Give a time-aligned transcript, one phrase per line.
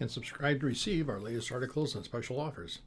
[0.00, 2.80] and subscribe to receive our latest articles and special offers.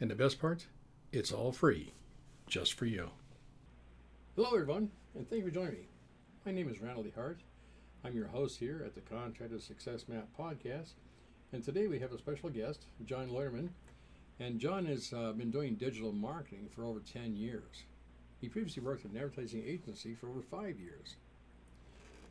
[0.00, 0.66] And the best part,
[1.12, 1.92] it's all free,
[2.46, 3.10] just for you.
[4.36, 5.88] Hello, everyone, and thank you for joining me.
[6.44, 7.40] My name is Randal Hart.
[8.04, 10.94] I'm your host here at the Contractor Success Map podcast,
[11.52, 13.70] and today we have a special guest, John Leutermann.
[14.40, 17.84] And John has uh, been doing digital marketing for over 10 years.
[18.40, 21.14] He previously worked at an advertising agency for over five years.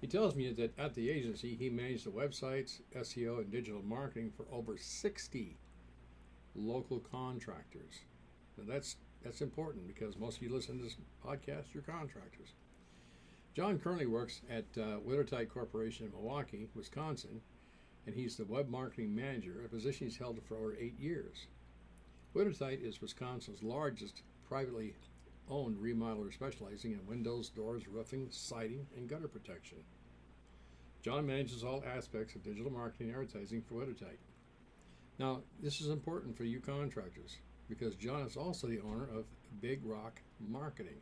[0.01, 4.31] He tells me that at the agency, he managed the websites, SEO, and digital marketing
[4.35, 5.57] for over 60
[6.55, 8.01] local contractors.
[8.57, 12.55] That's that's important because most of you listen to this podcast, you're contractors.
[13.53, 17.41] John currently works at uh, Weather Tight Corporation in Milwaukee, Wisconsin,
[18.07, 21.45] and he's the web marketing manager, a position he's held for over eight years.
[22.33, 24.95] Weather Tight is Wisconsin's largest privately
[25.51, 29.77] owned remodeler specializing in windows, doors, roofing, siding, and gutter protection.
[31.03, 34.19] John manages all aspects of digital marketing and advertising for Weather Tight.
[35.19, 39.25] Now, this is important for you contractors because John is also the owner of
[39.61, 41.01] Big Rock Marketing,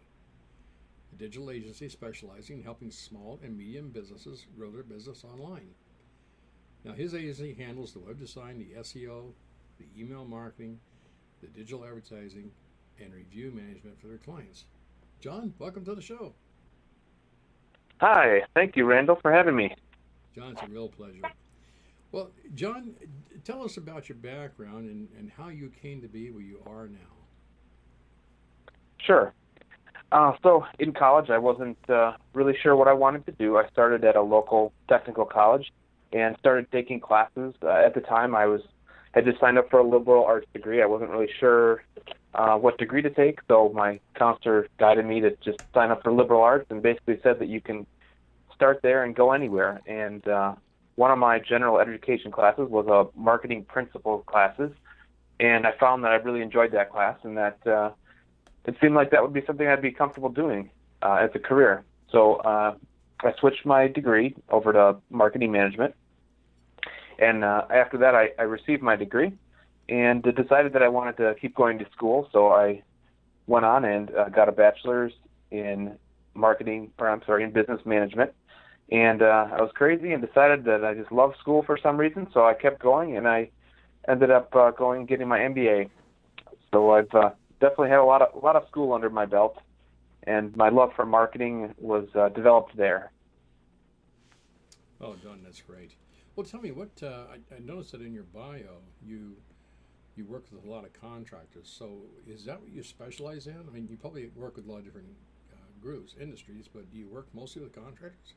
[1.14, 5.70] a digital agency specializing in helping small and medium businesses grow their business online.
[6.84, 9.34] Now, his agency handles the web design, the SEO,
[9.78, 10.80] the email marketing,
[11.42, 12.52] the digital advertising,
[13.02, 14.66] and review management for their clients.
[15.20, 16.34] John, welcome to the show.
[18.00, 19.76] Hi, thank you, Randal, for having me.
[20.36, 21.22] John, it's a real pleasure.
[22.12, 22.96] Well, John,
[23.44, 26.88] tell us about your background and, and how you came to be where you are
[26.88, 26.98] now.
[29.00, 29.34] Sure.
[30.12, 33.58] Uh, so in college, I wasn't uh, really sure what I wanted to do.
[33.58, 35.72] I started at a local technical college
[36.14, 37.54] and started taking classes.
[37.62, 38.62] Uh, at the time, I was
[39.12, 40.82] had just signed up for a liberal arts degree.
[40.82, 41.84] I wasn't really sure
[42.34, 46.12] uh, what degree to take, so my counselor guided me to just sign up for
[46.12, 47.88] liberal arts and basically said that you can
[48.54, 49.82] start there and go anywhere.
[49.88, 50.56] And uh,
[50.96, 54.72] one of my general education classes was a marketing principles classes,
[55.40, 57.92] and I found that I really enjoyed that class and that uh,
[58.66, 60.70] it seemed like that would be something I'd be comfortable doing
[61.02, 61.84] uh, as a career.
[62.12, 62.76] So uh,
[63.22, 65.96] I switched my degree over to marketing management,
[67.18, 69.32] and uh, after that, I, I received my degree
[69.90, 72.30] and decided that I wanted to keep going to school.
[72.32, 72.84] So I
[73.48, 75.14] went on and uh, got a bachelor's
[75.50, 75.98] in
[76.36, 78.32] marketing, or I'm sorry, in business management.
[78.92, 82.28] And uh, I was crazy and decided that I just loved school for some reason.
[82.34, 83.50] So I kept going, and I
[84.08, 85.90] ended up uh, going getting my MBA.
[86.72, 89.58] So I've uh, definitely had a lot of a lot of school under my belt,
[90.24, 93.12] and my love for marketing was uh, developed there.
[95.02, 95.96] Oh, John, that's great.
[96.36, 99.36] Well, tell me what uh, I, I noticed that in your bio you
[100.20, 101.74] you work with a lot of contractors.
[101.80, 103.56] So is that what you specialize in?
[103.56, 105.08] I mean, you probably work with a lot of different
[105.54, 108.34] uh, groups, industries, but do you work mostly with contractors?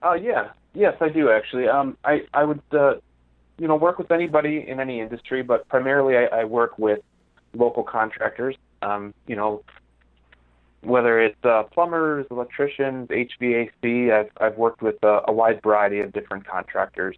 [0.00, 1.66] Uh, yeah, yes, I do actually.
[1.66, 2.94] Um, I I would uh,
[3.58, 7.00] you know work with anybody in any industry, but primarily I, I work with
[7.52, 8.54] local contractors.
[8.80, 9.64] Um, you know,
[10.82, 14.12] whether it's uh, plumbers, electricians, HVAC.
[14.12, 17.16] I've I've worked with a, a wide variety of different contractors.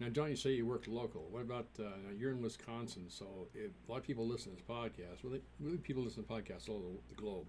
[0.00, 1.26] Now, don't you say you work local?
[1.30, 1.84] What about uh,
[2.16, 3.04] you're in Wisconsin?
[3.08, 5.22] So if a lot of people listen to this podcast.
[5.22, 7.46] Well, they, really people listen to podcasts all over the globe,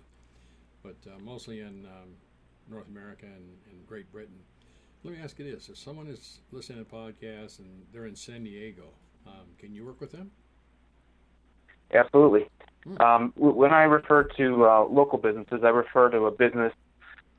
[0.83, 2.09] but uh, mostly in um,
[2.69, 4.35] North America and, and Great Britain.
[5.03, 8.43] Let me ask you this: If someone is listening to podcasts and they're in San
[8.43, 8.89] Diego,
[9.25, 10.31] um, can you work with them?
[11.93, 12.49] Absolutely.
[12.83, 13.01] Hmm.
[13.01, 16.73] Um, when I refer to uh, local businesses, I refer to a business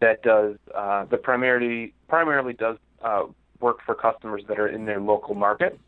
[0.01, 3.25] that does uh, the primarily primarily does uh,
[3.63, 5.79] work for customers that are in their local market.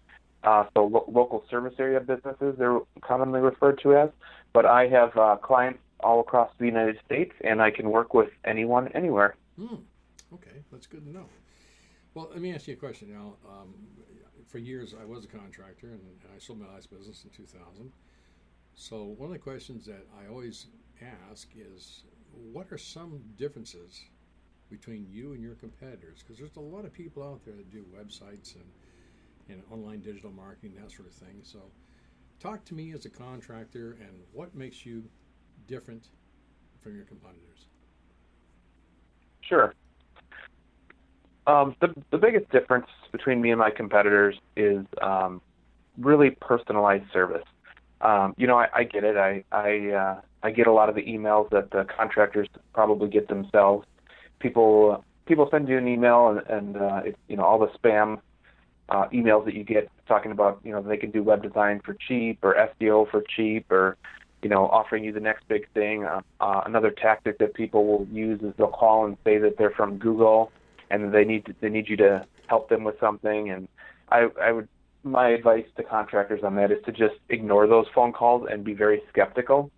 [0.43, 4.11] Uh, so lo- local service area businesses they're commonly referred to as.
[4.53, 8.29] But I have uh, clients all across the United States, and I can work with
[8.45, 9.37] anyone anywhere.
[9.59, 9.77] Hmm.
[10.33, 11.27] Okay, that's good to know.
[12.15, 13.35] Well, let me ask you a question now.
[13.49, 13.75] Um,
[14.47, 16.01] for years, I was a contractor, and,
[16.35, 17.91] I sold my last business in 2000.
[18.77, 20.67] So one of the questions that I always
[21.31, 22.05] ask is,
[22.53, 24.03] what are some differences
[24.71, 26.23] between you and your competitors?
[26.23, 28.65] Because there's a lot of people out there that do websites and
[29.49, 31.41] and online digital marketing, that sort of thing.
[31.43, 31.59] So,
[32.41, 35.05] talk to me as a contractor, and what makes you
[35.67, 36.09] different
[36.83, 37.67] from your competitors?
[39.43, 39.75] Sure.
[41.47, 45.43] Um, the the biggest difference between me and my competitors is um,
[45.99, 47.45] really personalized service.
[48.01, 49.17] Um, you know, I, I get it.
[49.17, 53.29] I I uh, I get a lot of the emails that the contractors probably get
[53.29, 53.87] themselves.
[54.41, 58.21] People people send you an email and, and uh, it, you know all the spam
[58.89, 61.97] uh, emails that you get talking about you know they can do web design for
[62.07, 63.97] cheap or SEO for cheap or
[64.43, 66.05] you know offering you the next big thing.
[66.05, 69.71] Uh, uh, another tactic that people will use is they'll call and say that they're
[69.71, 70.53] from Google
[70.91, 73.51] and they need to, they need you to help them with something.
[73.51, 73.69] And
[74.11, 74.69] I I would
[75.03, 78.73] my advice to contractors on that is to just ignore those phone calls and be
[78.73, 79.71] very skeptical.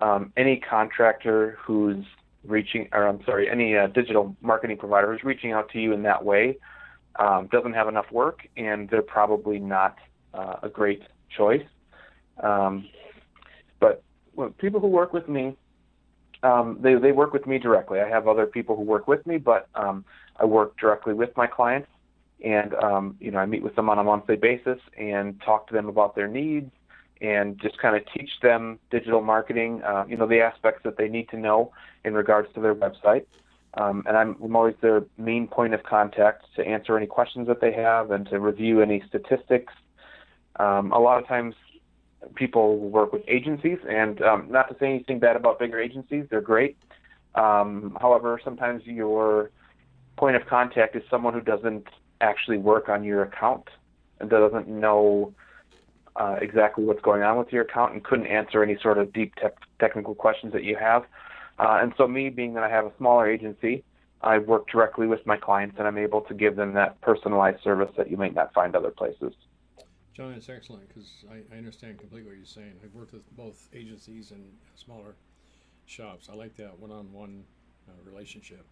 [0.00, 2.04] Um, any contractor who's
[2.48, 6.02] reaching, or I'm sorry, any uh, digital marketing provider who's reaching out to you in
[6.02, 6.58] that way
[7.18, 9.96] um, doesn't have enough work, and they're probably not
[10.34, 11.02] uh, a great
[11.36, 11.64] choice.
[12.42, 12.88] Um,
[13.80, 14.02] but
[14.34, 15.56] well, people who work with me,
[16.42, 18.00] um, they they work with me directly.
[18.00, 20.04] I have other people who work with me, but um,
[20.38, 21.88] I work directly with my clients,
[22.44, 25.74] and um, you know I meet with them on a monthly basis and talk to
[25.74, 26.70] them about their needs
[27.20, 29.82] and just kind of teach them digital marketing.
[29.82, 31.72] Uh, you know the aspects that they need to know
[32.04, 33.26] in regards to their website.
[33.74, 37.60] Um, and I'm, I'm always their main point of contact to answer any questions that
[37.60, 39.72] they have and to review any statistics.
[40.58, 41.54] Um, a lot of times,
[42.34, 46.40] people work with agencies, and um, not to say anything bad about bigger agencies, they're
[46.40, 46.76] great.
[47.34, 49.50] Um, however, sometimes your
[50.16, 51.86] point of contact is someone who doesn't
[52.22, 53.68] actually work on your account
[54.20, 55.34] and doesn't know
[56.18, 59.34] uh, exactly what's going on with your account and couldn't answer any sort of deep
[59.36, 59.48] te-
[59.78, 61.02] technical questions that you have.
[61.58, 63.84] Uh, and so, me being that I have a smaller agency,
[64.22, 67.90] I work directly with my clients and I'm able to give them that personalized service
[67.96, 69.32] that you might not find other places.
[70.14, 72.72] John, it's excellent because I, I, understand completely what you're saying.
[72.82, 75.16] I've worked with both agencies and smaller
[75.84, 76.28] shops.
[76.32, 77.44] I like that one on one
[78.04, 78.66] relationship.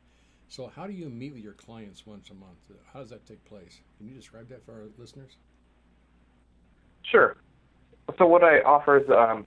[0.49, 2.70] So, how do you meet with your clients once a month?
[2.93, 3.81] How does that take place?
[3.99, 5.37] Can you describe that for our listeners?
[7.11, 7.37] Sure.
[8.19, 9.47] So, what I offer is um,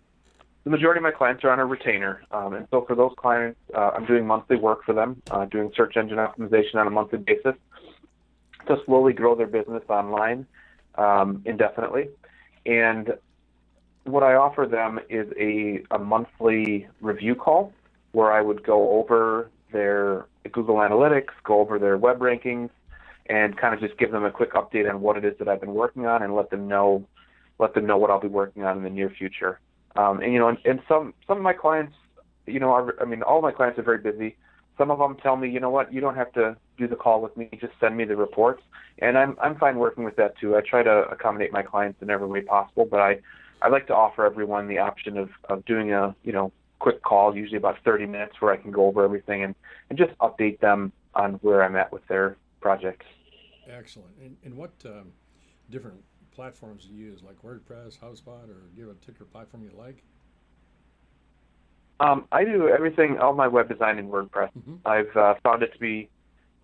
[0.67, 2.21] the majority of my clients are on a retainer.
[2.31, 5.71] Um, and so for those clients, uh, I'm doing monthly work for them, uh, doing
[5.73, 7.55] search engine optimization on a monthly basis
[8.67, 10.45] to slowly grow their business online
[10.95, 12.09] um, indefinitely.
[12.65, 13.13] And
[14.03, 17.71] what I offer them is a, a monthly review call
[18.11, 22.71] where I would go over their Google Analytics, go over their web rankings,
[23.27, 25.61] and kind of just give them a quick update on what it is that I've
[25.61, 27.05] been working on and let them know
[27.59, 29.59] let them know what I'll be working on in the near future.
[29.95, 31.95] Um, and you know, and, and some some of my clients,
[32.45, 34.37] you know, are, I mean, all my clients are very busy.
[34.77, 37.21] Some of them tell me, you know what, you don't have to do the call
[37.21, 37.49] with me.
[37.59, 38.61] Just send me the reports,
[38.99, 40.55] and I'm I'm fine working with that too.
[40.55, 43.19] I try to accommodate my clients in every way possible, but I
[43.61, 47.35] I like to offer everyone the option of of doing a you know quick call,
[47.35, 49.55] usually about 30 minutes, where I can go over everything and
[49.89, 53.07] and just update them on where I'm at with their projects.
[53.67, 54.11] Excellent.
[54.21, 55.11] And and what um,
[55.71, 56.03] different
[56.37, 60.03] platforms you use, like WordPress, HubSpot, or you a particular platform you like?
[61.99, 64.51] Um, I do everything, all my web design in WordPress.
[64.55, 64.75] Mm-hmm.
[64.85, 66.09] I've uh, found it to be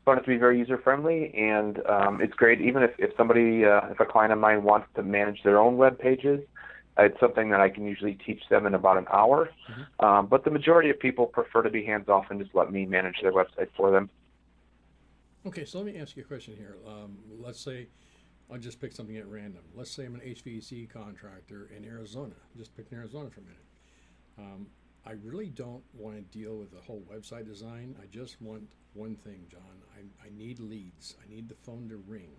[0.05, 2.61] found it to be very user friendly, and um, it's great.
[2.61, 5.75] Even if if somebody, uh, if a client of mine wants to manage their own
[5.75, 6.41] web pages,
[6.99, 9.49] it's something that I can usually teach them in about an hour.
[9.71, 10.05] Mm-hmm.
[10.05, 12.85] Um, but the majority of people prefer to be hands off and just let me
[12.85, 14.07] manage their website for them.
[15.47, 16.75] Okay, so let me ask you a question here.
[16.87, 17.87] Um, let's say
[18.51, 19.63] I'll just pick something at random.
[19.73, 22.35] Let's say I'm an HVAC contractor in Arizona.
[22.57, 23.65] Just pick Arizona for a minute.
[24.37, 24.67] Um,
[25.05, 27.95] I really don't want to deal with the whole website design.
[28.01, 28.63] I just want
[28.93, 29.61] one thing, John.
[29.95, 31.15] I, I need leads.
[31.23, 32.29] I need the phone to ring.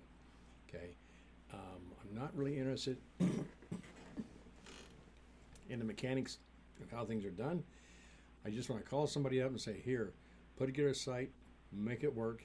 [0.68, 0.96] Okay.
[1.52, 2.96] Um, I'm not really interested
[5.68, 6.38] in the mechanics
[6.82, 7.62] of how things are done.
[8.46, 10.12] I just want to call somebody up and say, here,
[10.56, 11.30] put together a site,
[11.72, 12.44] make it work,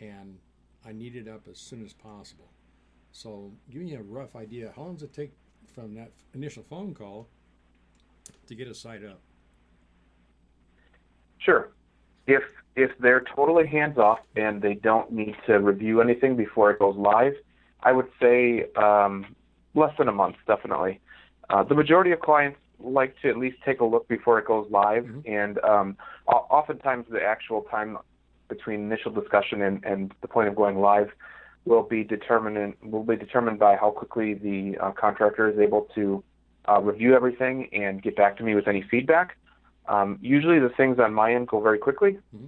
[0.00, 0.38] and
[0.86, 2.48] I need it up as soon as possible.
[3.14, 5.32] So, giving you a rough idea, how long does it take
[5.72, 7.28] from that initial phone call
[8.48, 9.20] to get a site up?
[11.38, 11.70] Sure.
[12.26, 12.42] If
[12.74, 16.96] if they're totally hands off and they don't need to review anything before it goes
[16.96, 17.34] live,
[17.84, 19.36] I would say um,
[19.76, 21.00] less than a month, definitely.
[21.50, 24.66] Uh, the majority of clients like to at least take a look before it goes
[24.72, 25.20] live, mm-hmm.
[25.24, 27.96] and um, oftentimes the actual time
[28.48, 31.10] between initial discussion and, and the point of going live
[31.64, 36.22] will be determined will be determined by how quickly the uh, contractor is able to
[36.68, 39.36] uh, review everything and get back to me with any feedback.
[39.86, 42.18] Um, usually, the things on my end go very quickly.
[42.34, 42.46] Mm-hmm.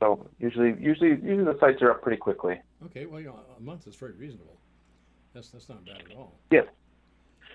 [0.00, 2.60] So usually, usually, usually the sites are up pretty quickly.
[2.86, 4.58] Okay, well, you know, a month is very reasonable.
[5.32, 6.34] That's that's not bad at all.
[6.50, 6.66] Yes.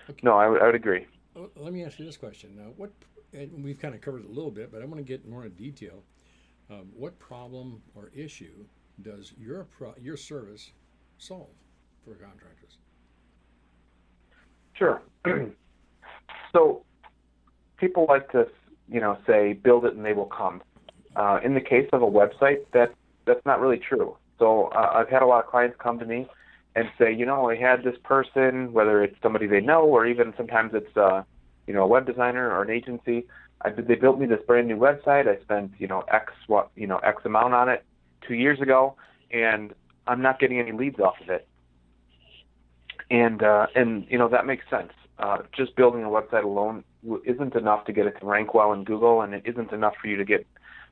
[0.08, 0.20] Okay.
[0.22, 1.06] No, I, w- I would agree.
[1.34, 2.56] Well, let me ask you this question.
[2.56, 2.90] Now, what
[3.32, 6.02] we've kind of covered a little bit, but I want to get more in detail.
[6.68, 8.64] Um, what problem or issue
[9.02, 10.70] does your pro- your service
[11.18, 11.48] solve
[12.04, 12.78] for contractors?
[14.74, 15.02] Sure.
[16.52, 16.84] so
[17.76, 18.46] people like to,
[18.88, 20.62] you know, say build it and they will come.
[21.16, 22.94] Uh, in the case of a website, that
[23.26, 24.16] that's not really true.
[24.38, 26.26] So uh, I've had a lot of clients come to me
[26.76, 30.32] and say, you know, I had this person, whether it's somebody they know or even
[30.36, 31.22] sometimes it's, uh,
[31.66, 33.26] you know, a web designer or an agency.
[33.62, 35.28] I, they built me this brand new website.
[35.28, 37.84] I spent, you know, X what, you know, X amount on it
[38.26, 38.96] two years ago,
[39.30, 39.72] and
[40.06, 41.46] I'm not getting any leads off of it.
[43.10, 44.92] And uh, and you know that makes sense.
[45.18, 46.84] Uh, just building a website alone
[47.24, 50.08] isn't enough to get it to rank well in Google, and it isn't enough for
[50.08, 50.46] you to get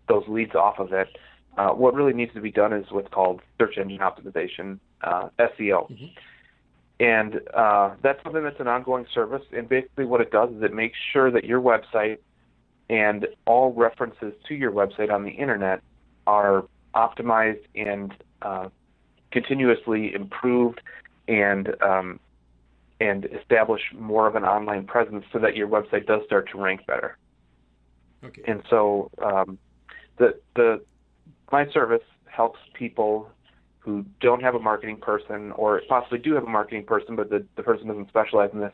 [0.09, 1.09] those leads off of it.
[1.57, 5.91] Uh, what really needs to be done is what's called search engine optimization, uh, SEO.
[5.91, 6.07] Mm-hmm.
[7.01, 9.43] And uh, that's something that's an ongoing service.
[9.57, 12.19] And basically, what it does is it makes sure that your website
[12.91, 15.81] and all references to your website on the internet
[16.27, 16.65] are
[16.99, 18.13] optimized and
[18.43, 18.69] uh,
[19.31, 20.81] continuously improved
[21.29, 22.19] and um,
[23.01, 26.85] and establish more of an online presence so that your website does start to rank
[26.87, 27.17] better.
[28.25, 28.43] Okay.
[28.49, 29.59] And so um,
[30.19, 30.83] the the
[31.53, 33.31] my service helps people
[33.79, 37.45] who don't have a marketing person or possibly do have a marketing person but the,
[37.57, 38.73] the person doesn't specialize in this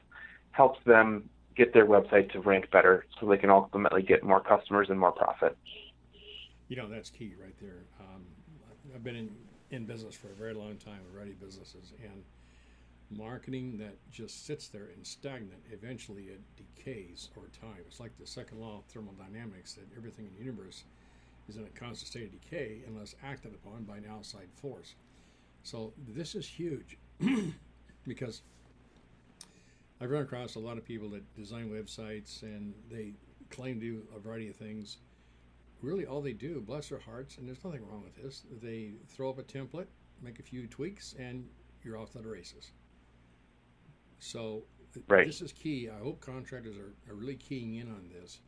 [0.50, 4.88] helps them get their website to rank better so they can ultimately get more customers
[4.90, 5.56] and more profit.
[6.68, 7.84] You know, that's key right there.
[8.00, 8.22] Um,
[8.94, 9.30] I've been in,
[9.70, 12.22] in business for a very long time, already businesses, and
[13.10, 17.82] marketing that just sits there and stagnant, eventually it decays over time.
[17.86, 20.84] It's like the second law of thermodynamics that everything in the universe
[21.48, 24.94] is in a constant state of decay unless acted upon by an outside force.
[25.62, 26.98] So this is huge
[28.06, 28.42] because
[30.00, 33.12] I've run across a lot of people that design websites and they
[33.50, 34.98] claim to do a variety of things.
[35.84, 39.28] Really, all they do, bless their hearts, and there's nothing wrong with this, they throw
[39.28, 39.86] up a template,
[40.22, 41.46] make a few tweaks, and
[41.82, 42.72] you're off to the races.
[44.18, 44.62] So
[45.08, 45.26] right.
[45.26, 45.90] this is key.
[45.90, 48.40] I hope contractors are, are really keying in on this.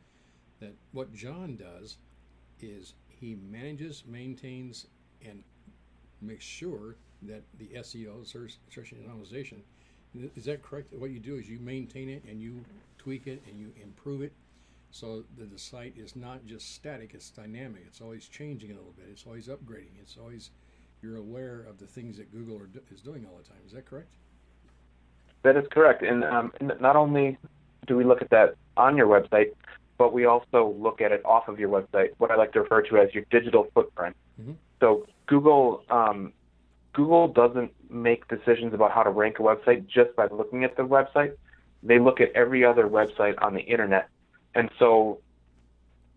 [0.59, 1.97] That what John does
[2.59, 4.87] is he manages, maintains,
[5.23, 5.43] and
[6.19, 9.59] makes sure that the SEO, search, search engine optimization,
[10.35, 10.91] is that correct?
[10.93, 12.65] What you do is you maintain it and you
[12.97, 14.33] tweak it and you improve it
[14.91, 17.83] so that the site is not just static, it's dynamic.
[17.87, 19.07] It's always changing a little bit.
[19.11, 19.99] It's always upgrading.
[20.01, 20.51] It's always,
[21.01, 23.59] you're aware of the things that Google do, is doing all the time.
[23.65, 24.13] Is that correct?
[25.43, 26.03] That is correct.
[26.03, 27.37] And um, not only
[27.85, 29.51] do we look at that on your website,
[29.97, 32.81] but we also look at it off of your website, what I like to refer
[32.83, 34.15] to as your digital footprint.
[34.39, 34.53] Mm-hmm.
[34.79, 36.33] So Google um,
[36.93, 40.83] Google doesn't make decisions about how to rank a website just by looking at the
[40.83, 41.33] website.
[41.83, 44.09] They look at every other website on the internet.
[44.55, 45.19] And so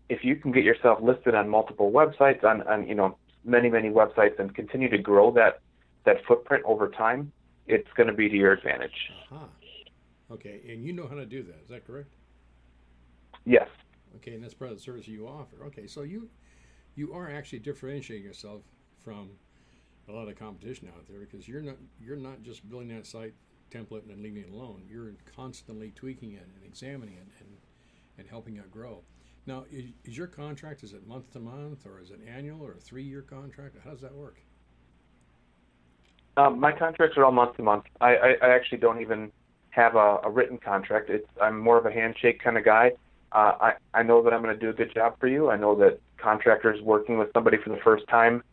[0.09, 3.89] if you can get yourself listed on multiple websites, on, on you know many many
[3.89, 5.61] websites, and continue to grow that
[6.05, 7.31] that footprint over time,
[7.67, 9.11] it's going to be to your advantage.
[9.31, 9.45] Uh-huh.
[10.31, 11.59] Okay, and you know how to do that.
[11.63, 12.13] Is that correct?
[13.45, 13.67] Yes.
[14.17, 15.65] Okay, and that's part of the service you offer.
[15.67, 16.29] Okay, so you
[16.95, 18.61] you are actually differentiating yourself
[19.03, 19.31] from
[20.09, 23.33] a lot of competition out there because you're not you're not just building that site
[23.71, 24.83] template and then leaving it alone.
[24.89, 27.57] You're constantly tweaking it and examining it and
[28.17, 29.03] and helping it grow.
[29.45, 32.73] Now, is, is your contract is it month to month or is it annual or
[32.73, 33.75] a three year contract?
[33.83, 34.37] How does that work?
[36.37, 37.85] Um, my contracts are all month to month.
[37.99, 39.31] I, I, I actually don't even
[39.71, 41.09] have a, a written contract.
[41.09, 42.91] It's I'm more of a handshake kind of guy.
[43.31, 45.49] Uh, I I know that I'm going to do a good job for you.
[45.49, 48.43] I know that contractors working with somebody for the first time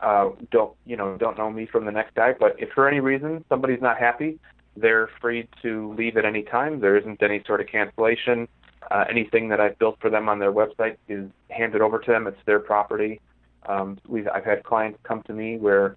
[0.00, 2.34] uh, don't you know don't know me from the next guy.
[2.38, 4.38] But if for any reason somebody's not happy,
[4.76, 6.80] they're free to leave at any time.
[6.80, 8.48] There isn't any sort of cancellation.
[8.90, 12.26] Uh, anything that I've built for them on their website is handed over to them.
[12.26, 13.20] It's their property.
[13.66, 15.96] Um, we've I've had clients come to me where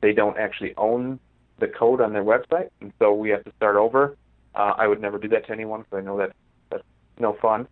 [0.00, 1.18] they don't actually own
[1.58, 4.16] the code on their website, and so we have to start over.
[4.54, 6.32] Uh, I would never do that to anyone because I know that
[6.70, 6.84] that's
[7.18, 7.66] no fun.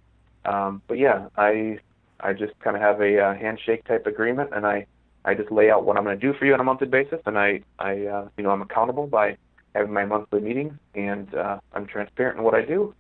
[0.45, 1.79] Um, but yeah, I
[2.19, 4.87] I just kind of have a uh, handshake type agreement, and I
[5.27, 7.19] I just lay out what I'm going to do for you on a monthly basis,
[7.27, 9.37] and I, I, uh, you know, I'm accountable by
[9.75, 12.95] having my monthly meetings, and uh, I'm transparent in what I do,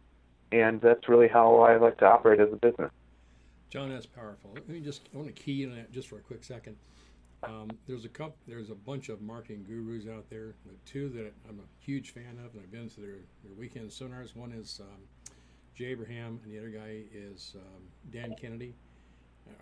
[0.52, 2.90] and that's really how I like to operate as a business.
[3.68, 4.50] John, that's powerful.
[4.54, 6.76] Let me just I want to key in on that just for a quick second.
[7.42, 10.54] Um, there's a couple, there's a bunch of marketing gurus out there.
[10.64, 13.92] The two that I'm a huge fan of, and I've been to their, their weekend
[13.92, 14.34] seminars.
[14.34, 15.02] One is um,
[15.74, 18.74] Jay Abraham, and the other guy is um, Dan Kennedy.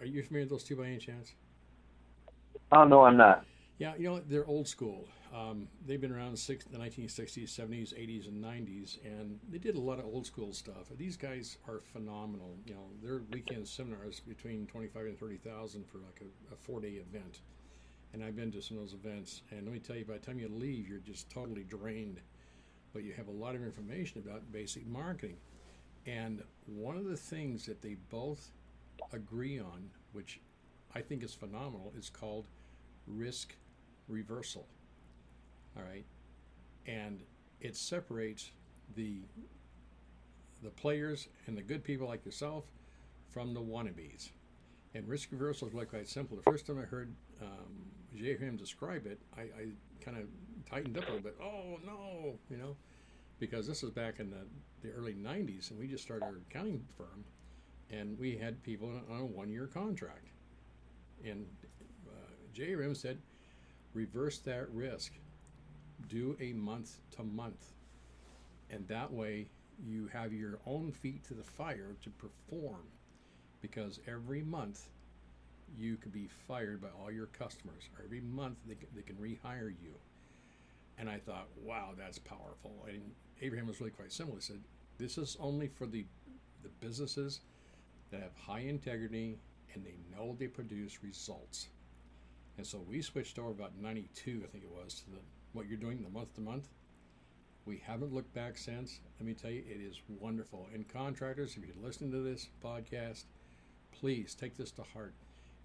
[0.01, 1.33] Are you familiar with those two by any chance?
[2.73, 3.45] Oh no, I'm not.
[3.79, 5.09] Yeah, you know they're old school.
[5.35, 9.81] Um, they've been around six, the 1960s, 70s, 80s, and 90s, and they did a
[9.81, 10.91] lot of old school stuff.
[10.97, 12.57] These guys are phenomenal.
[12.67, 17.41] You know, their weekend seminars between 25 and 30,000 for like a, a four-day event,
[18.13, 19.43] and I've been to some of those events.
[19.51, 22.21] And let me tell you, by the time you leave, you're just totally drained.
[22.93, 25.37] But you have a lot of information about basic marketing.
[26.07, 28.53] And one of the things that they both
[29.13, 30.41] agree on, which
[30.95, 32.47] I think is phenomenal, is called
[33.09, 33.57] risk
[34.09, 34.67] reversal.
[35.77, 36.05] All right.
[36.87, 37.21] And
[37.61, 38.51] it separates
[38.97, 39.23] the
[40.63, 42.65] the players and the good people like yourself
[43.31, 44.31] from the wannabes.
[44.95, 46.37] And risk reversal is really quite simple.
[46.37, 47.85] The first time I heard um,
[48.17, 48.39] J.H.
[48.57, 49.67] describe it, I, I
[50.01, 50.25] kind of
[50.71, 51.37] tightened up a little bit.
[51.43, 52.77] Oh no, you know,
[53.39, 54.47] because this is back in the,
[54.83, 57.25] the early '90s, and we just started our accounting firm,
[57.91, 60.29] and we had people on a one-year contract.
[61.25, 61.47] And
[62.07, 62.11] uh,
[62.53, 62.95] J.R.M.
[62.95, 63.19] said,
[63.95, 65.13] reverse that risk.
[66.09, 67.73] Do a month to month,
[68.71, 69.47] and that way
[69.87, 72.83] you have your own feet to the fire to perform
[73.63, 74.89] because every month
[75.79, 77.85] you could be fired by all your customers.
[78.05, 79.95] Every month they they can rehire you.
[80.99, 82.87] And I thought, wow, that's powerful.
[82.89, 83.01] And
[83.41, 84.37] Abraham was really quite similar.
[84.37, 84.61] He said,
[84.99, 86.05] this is only for the,
[86.63, 87.41] the businesses
[88.11, 89.39] that have high integrity
[89.75, 91.69] and they know they produce results.
[92.57, 95.19] And so we switched over about 92, I think it was, to the,
[95.53, 96.69] what you're doing the month to month.
[97.67, 99.01] We haven't looked back since.
[99.19, 100.69] Let me tell you, it is wonderful.
[100.73, 103.25] And contractors, if you're listening to this podcast,
[103.93, 105.15] please take this to heart.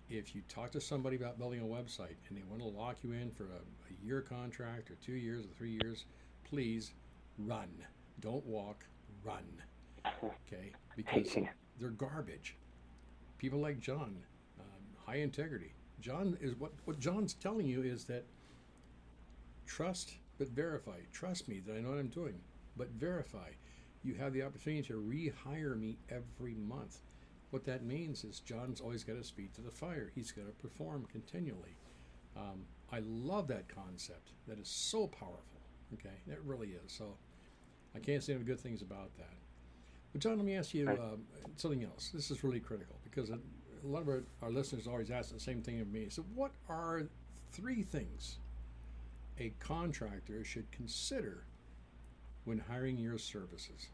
[0.09, 3.11] If you talk to somebody about building a website and they want to lock you
[3.11, 6.05] in for a, a year contract or two years or three years,
[6.49, 6.93] please
[7.37, 7.69] run.
[8.21, 8.85] Don't walk,
[9.23, 9.43] run.
[10.23, 10.71] Okay?
[10.95, 11.37] Because
[11.79, 12.57] they're garbage.
[13.37, 14.17] People like John,
[14.59, 14.65] um,
[15.05, 15.71] high integrity.
[16.01, 18.25] John is what, what John's telling you is that
[19.65, 20.97] trust but verify.
[21.11, 22.39] Trust me that I know what I'm doing,
[22.77, 23.49] but verify.
[24.03, 26.99] You have the opportunity to rehire me every month.
[27.51, 30.11] What that means is John's always got his feet to the fire.
[30.15, 31.75] He's got to perform continually.
[32.37, 34.29] Um, I love that concept.
[34.47, 35.59] That is so powerful.
[35.95, 36.91] Okay, that really is.
[36.91, 37.15] So
[37.95, 39.33] I can't say enough good things about that.
[40.11, 41.17] But John, let me ask you uh,
[41.55, 42.11] something else.
[42.13, 43.39] This is really critical because a,
[43.83, 46.07] a lot of our, our listeners always ask the same thing of me.
[46.09, 47.03] So, what are
[47.51, 48.37] three things
[49.39, 51.45] a contractor should consider
[52.45, 53.89] when hiring your services?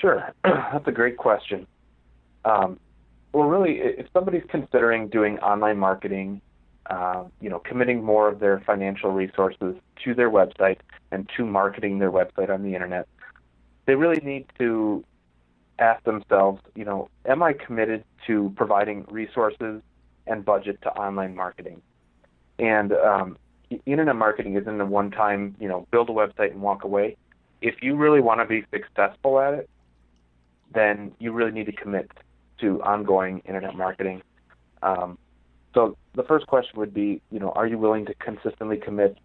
[0.00, 1.66] Sure, that's a great question.
[2.44, 2.78] Um,
[3.32, 6.40] well, really, if somebody's considering doing online marketing,
[6.86, 10.78] uh, you know, committing more of their financial resources to their website
[11.12, 13.06] and to marketing their website on the internet,
[13.86, 15.04] they really need to
[15.80, 19.82] ask themselves, you know, am I committed to providing resources
[20.26, 21.82] and budget to online marketing?
[22.58, 23.38] And um,
[23.86, 27.16] internet marketing isn't a one-time, you know, build a website and walk away.
[27.62, 29.70] If you really want to be successful at it,
[30.72, 32.10] then you really need to commit
[32.60, 34.22] to ongoing internet marketing.
[34.82, 35.18] Um,
[35.74, 39.16] so the first question would be, you know, are you willing to consistently commit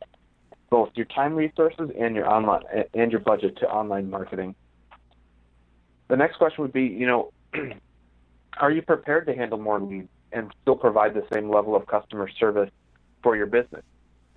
[0.70, 2.64] both your time resources and your online
[2.94, 4.56] and your budget to online marketing?
[6.08, 7.32] The next question would be, you know,
[8.58, 12.30] are you prepared to handle more leads and still provide the same level of customer
[12.30, 12.70] service
[13.24, 13.84] for your business.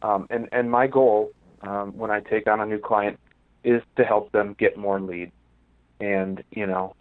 [0.02, 3.18] Um, and, and my goal um, when I take on a new client
[3.64, 5.32] is to help them get more leads.
[6.00, 6.94] And, you know,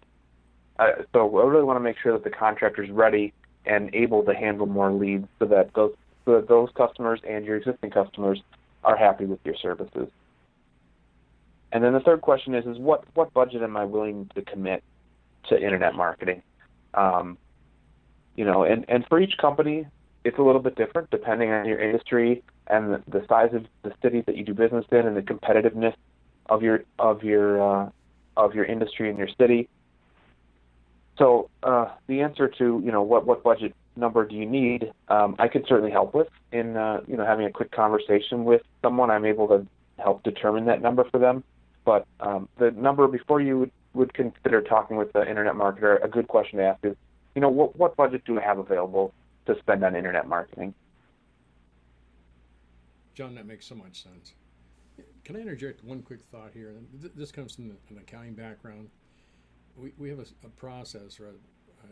[1.14, 3.34] so I really want to make sure that the contractor is ready
[3.66, 5.94] and able to handle more leads so that those,
[6.26, 8.42] so that those customers and your existing customers
[8.84, 10.10] are happy with your services.
[11.72, 14.84] And then the third question is, is what, what budget am I willing to commit
[15.50, 16.42] to internet marketing?
[16.94, 17.38] Um,
[18.36, 19.86] you know, and, and for each company,
[20.24, 23.94] it's a little bit different depending on your industry and the, the size of the
[24.02, 25.94] city that you do business in and the competitiveness
[26.48, 27.90] of your of your uh,
[28.36, 29.70] of your industry in your city.
[31.18, 35.36] So uh, the answer to you know what what budget number do you need, um,
[35.40, 39.10] I could certainly help with in uh, you know having a quick conversation with someone.
[39.10, 39.66] I'm able to
[39.98, 41.44] help determine that number for them.
[41.88, 46.10] But um, the number before you would, would consider talking with the internet marketer, a
[46.10, 46.98] good question to ask is,
[47.34, 49.14] you know, what what budget do I have available
[49.46, 50.74] to spend on internet marketing.
[53.16, 54.34] John, that makes so much sense.
[55.24, 56.76] Can I interject one quick thought here?
[57.16, 58.90] This comes from an accounting background.
[59.78, 61.90] We, we have a, a process or a, a,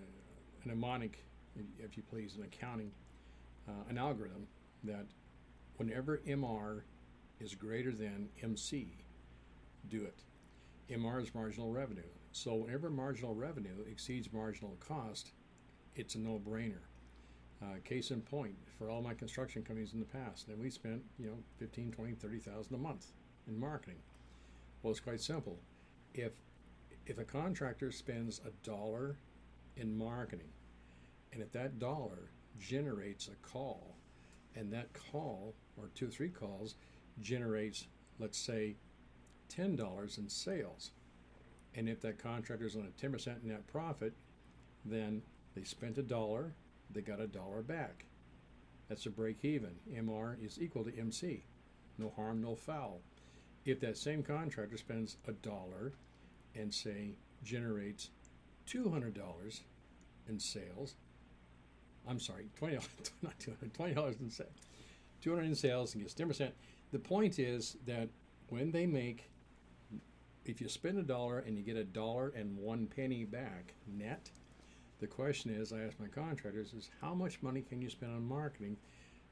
[0.65, 1.23] a, mnemonic,
[1.79, 2.91] if you please, an accounting,
[3.69, 4.45] uh, an algorithm
[4.84, 5.05] that
[5.77, 6.81] whenever MR
[7.39, 9.04] is greater than MC,
[9.89, 10.23] do it.
[10.89, 12.03] MR is marginal revenue.
[12.31, 15.31] So whenever marginal revenue exceeds marginal cost,
[15.95, 16.81] it's a no-brainer.
[17.61, 21.01] Uh, case in point, for all my construction companies in the past, and we spent,
[21.17, 23.13] you know, 15, 20, 30,000 a month
[23.47, 23.95] in marketing.
[24.83, 25.57] Well, it's quite simple.
[26.13, 26.33] If
[27.05, 29.17] if a contractor spends a dollar
[29.77, 30.49] in marketing,
[31.31, 33.95] and if that dollar generates a call,
[34.55, 36.75] and that call or two or three calls
[37.21, 37.87] generates,
[38.19, 38.75] let's say,
[39.49, 40.91] ten dollars in sales.
[41.73, 44.13] And if that contractor is on a ten percent net profit,
[44.84, 45.21] then
[45.55, 46.53] they spent a dollar,
[46.91, 48.05] they got a dollar back.
[48.88, 49.71] That's a break even.
[49.91, 51.43] MR is equal to MC.
[51.97, 53.01] No harm, no foul.
[53.65, 55.93] If that same contractor spends a dollar
[56.53, 58.10] and say generates
[58.67, 59.62] $200
[60.27, 60.95] in sales,
[62.08, 62.73] I'm sorry, $20,
[63.21, 64.51] not $200, $20 in sales,
[65.21, 66.51] 200 in sales and gets 10%.
[66.91, 68.10] The point is that
[68.49, 69.29] when they make,
[70.45, 74.29] if you spend a dollar and you get a dollar and one penny back net,
[74.99, 78.27] the question is, I ask my contractors, is how much money can you spend on
[78.27, 78.77] marketing?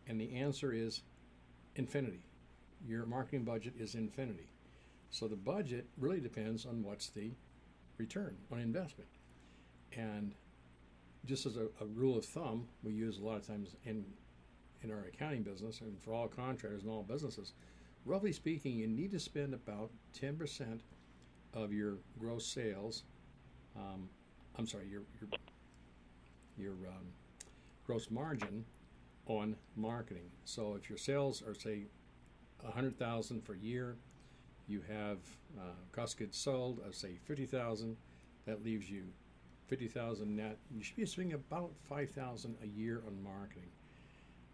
[0.07, 1.01] And the answer is
[1.75, 2.23] infinity.
[2.85, 4.49] Your marketing budget is infinity.
[5.09, 7.31] So the budget really depends on what's the
[7.97, 9.09] return on investment.
[9.95, 10.33] And
[11.25, 14.05] just as a, a rule of thumb, we use a lot of times in
[14.83, 17.53] in our accounting business and for all contractors and all businesses,
[18.05, 20.81] roughly speaking, you need to spend about 10%
[21.53, 23.03] of your gross sales.
[23.75, 24.09] Um,
[24.57, 25.29] I'm sorry, your your
[26.57, 27.07] your um,
[27.85, 28.65] gross margin
[29.25, 30.29] on marketing.
[30.45, 31.83] So if your sales are say
[32.61, 33.95] 100,000 for a year,
[34.67, 35.17] you have
[35.57, 37.97] uh, cost goods sold of say 50,000,
[38.45, 39.03] that leaves you
[39.67, 40.57] 50,000 net.
[40.75, 43.69] You should be spending about 5,000 a year on marketing.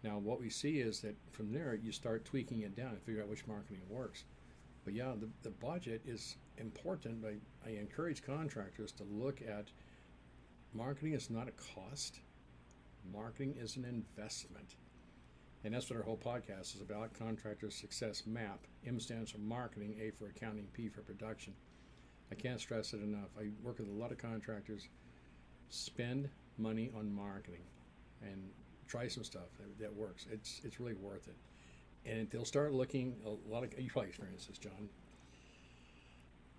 [0.02, 3.22] Now, what we see is that from there you start tweaking it down and figure
[3.22, 4.24] out which marketing works.
[4.84, 7.22] But yeah, the, the budget is important.
[7.22, 7.34] But
[7.66, 9.68] I encourage contractors to look at
[10.72, 12.20] marketing is not a cost,
[13.12, 14.76] marketing is an investment.
[15.62, 18.60] And that's what our whole podcast is about Contractor Success Map.
[18.86, 21.52] M stands for marketing, A for accounting, P for production.
[22.32, 23.28] I can't stress it enough.
[23.38, 24.88] I work with a lot of contractors.
[25.68, 27.62] Spend money on marketing
[28.22, 28.48] and
[28.86, 30.26] try some stuff that works.
[30.30, 31.36] It's, it's really worth it.
[32.06, 34.88] And they'll start looking, a lot of, you probably experienced this, John.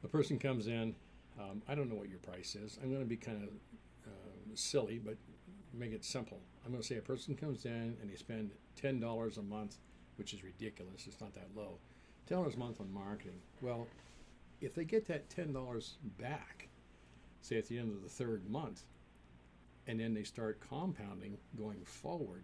[0.03, 0.95] A person comes in,
[1.39, 2.77] um, I don't know what your price is.
[2.81, 3.49] I'm going to be kind of
[4.07, 5.15] uh, silly, but
[5.73, 6.39] make it simple.
[6.65, 9.77] I'm going to say a person comes in and they spend ten dollars a month,
[10.17, 11.07] which is ridiculous.
[11.07, 11.79] It's not that low.
[12.27, 13.39] Ten dollars a month on marketing.
[13.61, 13.87] Well,
[14.59, 16.67] if they get that ten dollars back,
[17.41, 18.83] say at the end of the third month,
[19.87, 22.43] and then they start compounding going forward,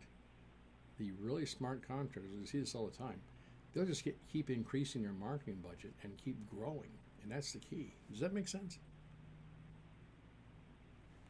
[0.98, 3.20] the really smart contractors, we see this all the time,
[3.74, 6.90] they'll just get, keep increasing their marketing budget and keep growing.
[7.24, 7.94] And that's the key.
[8.10, 8.80] Does that make sense?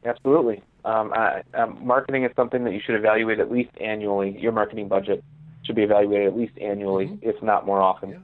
[0.05, 0.61] Absolutely.
[0.85, 4.37] Um, I, um, marketing is something that you should evaluate at least annually.
[4.39, 5.23] Your marketing budget
[5.63, 7.29] should be evaluated at least annually, mm-hmm.
[7.29, 8.09] if not more often.
[8.09, 8.17] Yeah.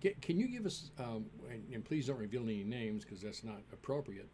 [0.00, 3.44] Can, can you give us, um, and, and, please don't reveal any names because that's
[3.44, 4.28] not appropriate,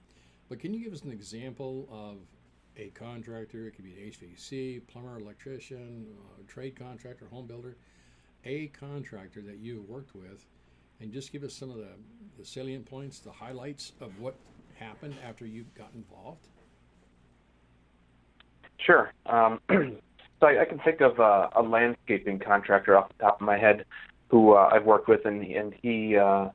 [0.48, 2.16] but can you give us an example of
[2.78, 3.66] a contractor?
[3.66, 7.76] It could be an HVAC, plumber, electrician, uh, trade contractor, home builder,
[8.44, 10.46] a contractor that you have worked with,
[11.00, 11.90] and just give us some of the,
[12.38, 14.36] the salient points, the highlights of what
[14.78, 16.48] happened after you got involved?
[18.78, 19.12] Sure.
[19.26, 23.46] Um, so I, I, can think of uh, a landscaping contractor off the top of
[23.46, 23.84] my head
[24.28, 26.48] who uh, I've worked with, and, and he uh,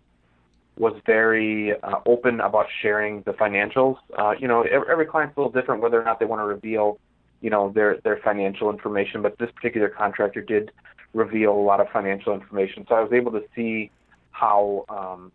[0.77, 3.97] was very uh, open about sharing the financials.
[4.17, 6.45] Uh, you know, every, every client's a little different whether or not they want to
[6.45, 6.99] reveal,
[7.41, 9.21] you know, their their financial information.
[9.21, 10.71] But this particular contractor did
[11.13, 13.91] reveal a lot of financial information, so I was able to see
[14.31, 15.31] how um,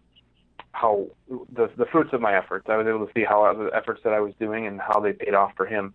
[0.72, 2.66] how the the fruits of my efforts.
[2.68, 5.12] I was able to see how the efforts that I was doing and how they
[5.12, 5.94] paid off for him.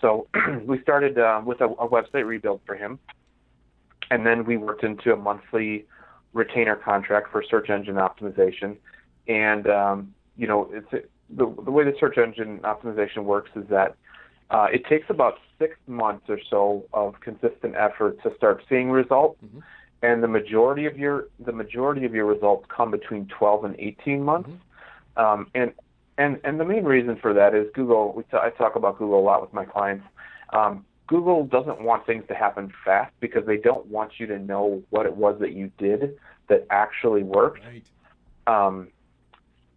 [0.00, 0.28] So
[0.64, 2.98] we started uh, with a, a website rebuild for him,
[4.10, 5.84] and then we worked into a monthly
[6.32, 8.76] retainer contract for search engine optimization.
[9.28, 13.96] And um, you know, it's the the way the search engine optimization works is that
[14.50, 19.38] uh, it takes about six months or so of consistent effort to start seeing results.
[19.44, 19.60] Mm-hmm
[20.02, 24.22] and the majority of your the majority of your results come between 12 and 18
[24.22, 24.50] months.
[24.50, 25.24] Mm-hmm.
[25.24, 25.72] Um, and
[26.18, 28.12] and and the main reason for that is Google.
[28.12, 30.04] We t- I talk about Google a lot with my clients.
[30.52, 34.82] Um, Google doesn't want things to happen fast because they don't want you to know
[34.90, 36.16] what it was that you did
[36.48, 37.62] that actually worked.
[37.64, 37.86] Right.
[38.46, 38.88] Um,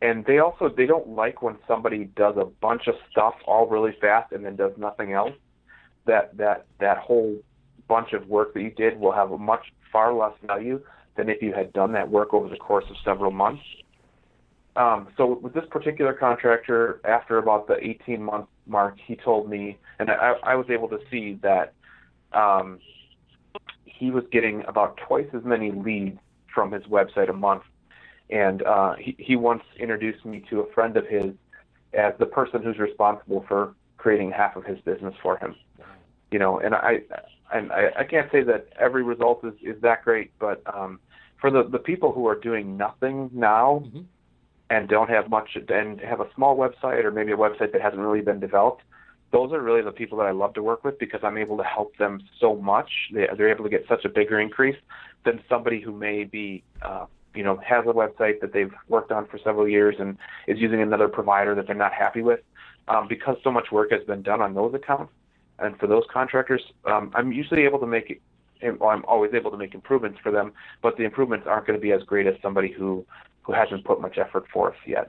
[0.02, 3.96] and they also they don't like when somebody does a bunch of stuff all really
[4.00, 5.34] fast and then does nothing else.
[6.06, 7.38] That that that whole
[7.88, 10.82] bunch of work that you did will have a much far less value
[11.16, 13.64] than if you had done that work over the course of several months.
[14.76, 19.78] Um, so with this particular contractor, after about the 18 month mark, he told me,
[20.00, 21.74] and I, I was able to see that
[22.34, 22.80] um,
[23.86, 26.20] he was getting about twice as many leads
[26.54, 27.64] from his website a month.
[28.30, 31.34] And uh, he, he once introduced me to a friend of his
[31.94, 35.56] as the person who's responsible for creating half of his business for him.
[36.32, 37.02] you know, and I
[37.54, 41.00] and I, I can't say that every result is, is that great, but um,
[41.40, 44.02] for the the people who are doing nothing now Mm-hmm.
[44.70, 48.02] And don't have much and have a small website or maybe a website that hasn't
[48.02, 48.82] really been developed,
[49.32, 51.64] those are really the people that I love to work with because I'm able to
[51.64, 52.90] help them so much.
[53.12, 54.78] They, they're able to get such a bigger increase
[55.24, 59.28] than somebody who may be, uh, you know, has a website that they've worked on
[59.28, 62.40] for several years and is using another provider that they're not happy with.
[62.88, 65.12] Um, because so much work has been done on those accounts,
[65.58, 68.22] and for those contractors, um, I'm usually able to make,
[68.62, 71.92] I'm always able to make improvements for them, but the improvements aren't going to be
[71.94, 73.04] as great as somebody who
[73.46, 75.08] who hasn't put much effort forth yet.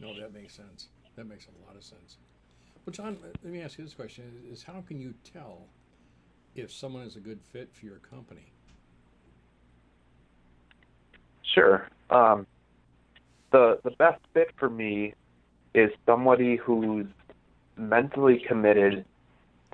[0.00, 0.88] No, that makes sense.
[1.16, 2.18] That makes a lot of sense.
[2.84, 5.68] Well, John, let me ask you this question: Is how can you tell
[6.54, 8.52] if someone is a good fit for your company?
[11.54, 11.88] Sure.
[12.10, 12.46] Um,
[13.52, 15.14] the the best fit for me
[15.74, 17.06] is somebody who's
[17.76, 19.04] mentally committed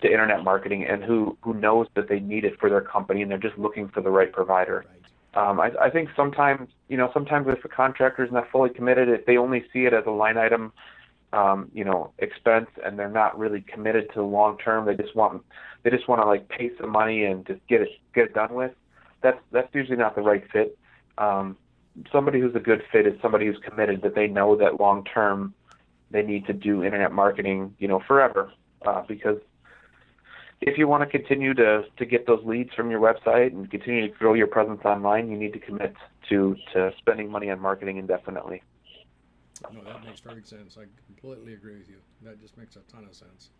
[0.02, 3.30] to internet marketing and who who knows that they need it for their company and
[3.30, 4.84] they're just looking for the right provider.
[4.88, 4.97] Right.
[5.34, 9.08] Um, I, I think sometimes, you know, sometimes if a contractor is not fully committed,
[9.08, 10.72] if they only see it as a line item,
[11.32, 14.86] um, you know, expense, and they're not really committed to the long term.
[14.86, 15.42] They just want,
[15.82, 18.54] they just want to like pay some money and just get it get it done
[18.54, 18.72] with.
[19.22, 20.78] That's that's usually not the right fit.
[21.18, 21.56] Um,
[22.10, 25.54] somebody who's a good fit is somebody who's committed that they know that long term
[26.10, 28.50] they need to do internet marketing, you know, forever,
[28.86, 29.38] uh, because
[30.60, 34.08] if you want to continue to, to get those leads from your website and continue
[34.08, 35.94] to grow your presence online, you need to commit
[36.28, 38.62] to, to spending money on marketing indefinitely.
[39.72, 40.76] No, that makes perfect sense.
[40.78, 41.98] I completely agree with you.
[42.22, 43.50] That just makes a ton of sense.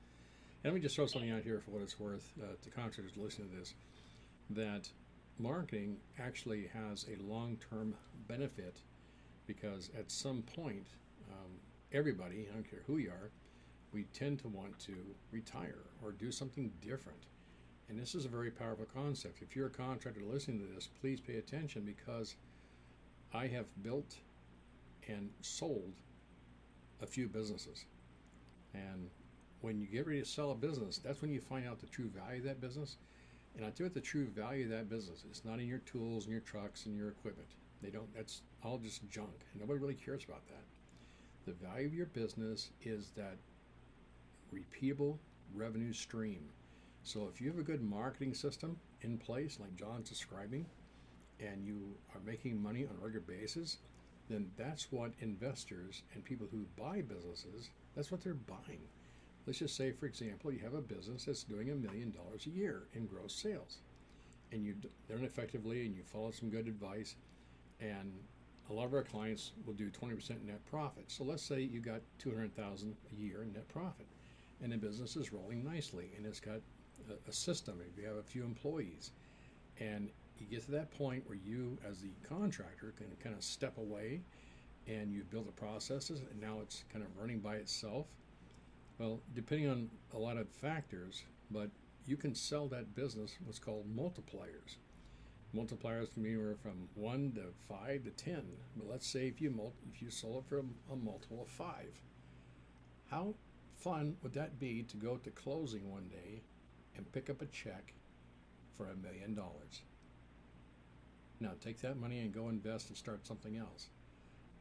[0.64, 3.16] And let me just throw something out here for what it's worth uh, to contractors
[3.16, 3.74] listening to this
[4.50, 4.88] that
[5.38, 7.94] marketing actually has a long term
[8.26, 8.80] benefit
[9.46, 10.88] because at some point,
[11.30, 11.50] um,
[11.92, 13.30] everybody, I don't care who you are,
[13.92, 14.94] we tend to want to
[15.32, 17.24] retire or do something different.
[17.88, 19.40] And this is a very powerful concept.
[19.40, 22.34] If you're a contractor listening to this, please pay attention because
[23.32, 24.16] I have built
[25.08, 25.92] and sold
[27.00, 27.84] a few businesses.
[28.74, 29.08] And
[29.62, 32.10] when you get ready to sell a business, that's when you find out the true
[32.14, 32.96] value of that business.
[33.56, 36.24] And I tell you the true value of that business is not in your tools
[36.24, 37.48] and your trucks and your equipment.
[37.82, 39.30] They don't that's all just junk.
[39.58, 40.64] Nobody really cares about that.
[41.46, 43.36] The value of your business is that
[44.54, 45.18] repeatable
[45.54, 46.48] revenue stream.
[47.02, 50.66] So if you have a good marketing system in place, like John's describing,
[51.40, 53.78] and you are making money on a regular basis,
[54.28, 58.80] then that's what investors and people who buy businesses, that's what they're buying.
[59.46, 62.50] Let's just say, for example, you have a business that's doing a million dollars a
[62.50, 63.78] year in gross sales,
[64.52, 64.74] and you
[65.08, 67.16] learn effectively and you follow some good advice,
[67.80, 68.12] and
[68.68, 71.04] a lot of our clients will do 20% net profit.
[71.06, 74.06] So let's say you got 200,000 a year in net profit,
[74.62, 76.60] and the business is rolling nicely, and it's got
[77.08, 77.80] a, a system.
[77.90, 79.12] If you have a few employees,
[79.80, 83.78] and you get to that point where you, as the contractor, can kind of step
[83.78, 84.20] away
[84.86, 88.06] and you build the processes and now it's kind of running by itself.
[88.98, 91.70] Well, depending on a lot of factors, but
[92.06, 94.76] you can sell that business what's called multipliers.
[95.54, 98.44] Multipliers can be anywhere from one to five to ten.
[98.76, 101.48] But let's say if you mul- if you sold it for a, a multiple of
[101.48, 102.00] five,
[103.10, 103.34] how
[103.78, 106.42] fun would that be to go to closing one day
[106.96, 107.92] and pick up a check
[108.76, 109.82] for a million dollars?
[111.40, 113.88] Now take that money and go invest and start something else.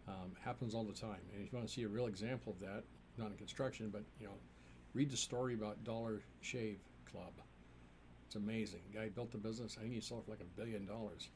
[0.08, 1.20] Um, happens all the time.
[1.34, 2.84] And if you want to see a real example of that,
[3.18, 4.34] not in construction, but you know,
[4.94, 6.80] read the story about Dollar Shave
[7.12, 7.34] Club.
[8.28, 8.82] It's amazing.
[8.94, 9.78] guy built the business.
[9.78, 11.30] I think he sold for like a billion dollars.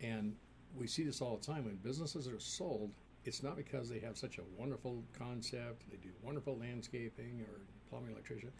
[0.00, 0.34] And
[0.74, 2.92] we see this all the time when businesses are sold.
[3.26, 7.60] It's not because they have such a wonderful concept, they do wonderful landscaping or
[7.90, 8.52] plumbing, electrician,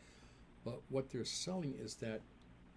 [0.65, 2.21] but what they're selling is that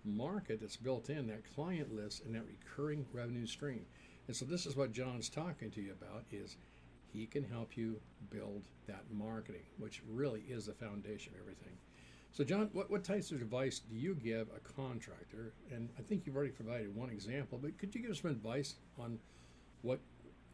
[0.06, 3.86] market that's built in, that client list, and that recurring revenue stream.
[4.28, 6.58] And so this is what John's talking to you about is
[7.12, 8.00] he can help you
[8.30, 11.74] build that marketing, which really is the foundation of everything.
[12.32, 15.54] So John, what, what types of advice do you give a contractor?
[15.72, 19.18] And I think you've already provided one example, but could you give some advice on
[19.82, 20.00] what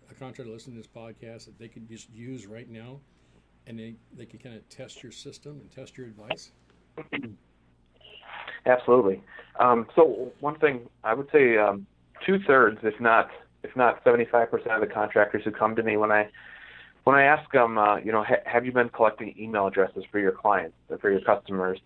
[0.09, 2.99] a contractor listening to this podcast that they could just use right now
[3.67, 6.51] and they, they could kind of test your system and test your advice?
[8.65, 9.21] Absolutely.
[9.59, 11.85] Um, so one thing I would say, um,
[12.25, 13.29] two thirds, if not
[13.63, 16.29] if not seventy five percent of the contractors who come to me when I
[17.03, 20.19] when I ask them, uh, you know, ha- have you been collecting email addresses for
[20.19, 21.79] your clients or for your customers?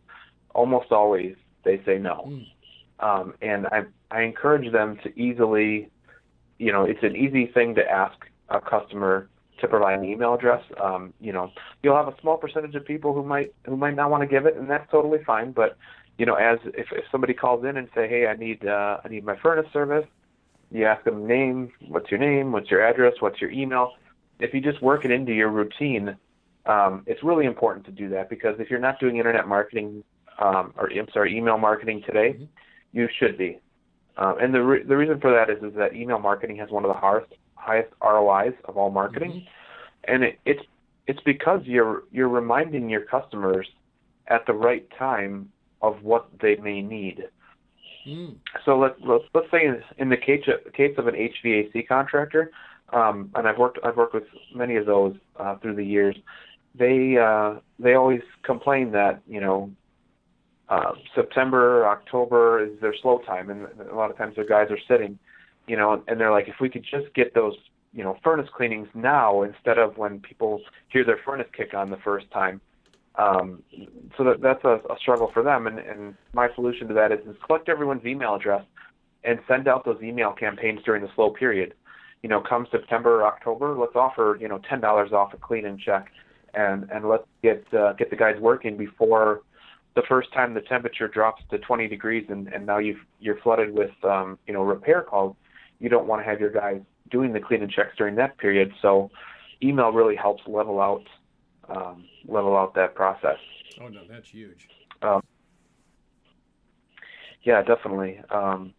[0.55, 2.47] Almost always they say no, Mm.
[2.99, 5.89] um, and I I encourage them to easily,
[6.59, 8.17] you know, it's an easy thing to ask
[8.49, 10.63] a customer to provide an email address.
[10.81, 14.11] Um, you know, you'll have a small percentage of people who might who might not
[14.11, 15.51] want to give it, and that's totally fine.
[15.51, 15.77] But
[16.17, 19.07] you know, as if, if somebody calls in and say, hey, I need uh, I
[19.07, 20.05] need my furnace service,
[20.71, 23.93] you ask them name, what's your name, what's your address, what's your email.
[24.39, 26.15] If you just work it into your routine,
[26.65, 30.03] um, it's really important to do that because if you're not doing internet marketing
[30.39, 32.45] um, or I'm sorry, email marketing today, mm-hmm.
[32.93, 33.59] you should be.
[34.19, 36.83] Um, and the re- the reason for that is is that email marketing has one
[36.83, 40.13] of the highest highest ROIs of all marketing, mm-hmm.
[40.13, 40.61] and it, it's
[41.07, 43.65] it's because you're you're reminding your customers
[44.27, 45.49] at the right time
[45.81, 47.23] of what they may need.
[48.05, 48.35] Mm.
[48.65, 52.51] So let's, let's let's say in the case of, case of an HVAC contractor,
[52.91, 56.17] um, and I've worked I've worked with many of those uh, through the years.
[56.75, 59.71] They uh, they always complain that you know
[60.69, 64.79] uh, September October is their slow time, and a lot of times their guys are
[64.87, 65.17] sitting,
[65.67, 67.55] you know, and they're like, if we could just get those
[67.91, 71.97] you know furnace cleanings now instead of when people hear their furnace kick on the
[71.97, 72.61] first time,
[73.15, 73.63] um,
[74.15, 75.65] so that, that's a, a struggle for them.
[75.65, 78.63] And, and my solution to that is, is collect everyone's email address
[79.23, 81.73] and send out those email campaigns during the slow period.
[82.21, 85.65] You know, come September, or October, let's offer you know ten dollars off a clean
[85.65, 86.11] and check,
[86.53, 89.41] and and let's get uh, get the guys working before
[89.95, 93.73] the first time the temperature drops to 20 degrees and, and now you've you're flooded
[93.73, 95.35] with um, you know repair calls.
[95.79, 98.71] You don't want to have your guys doing the clean and checks during that period.
[98.81, 99.09] So
[99.63, 101.03] email really helps level out
[101.69, 103.37] um, level out that process.
[103.81, 104.67] Oh no, that's huge.
[105.01, 105.21] Um,
[107.43, 108.21] yeah, definitely.
[108.29, 108.73] Um,